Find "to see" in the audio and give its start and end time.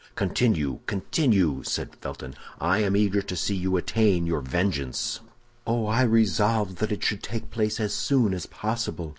3.21-3.53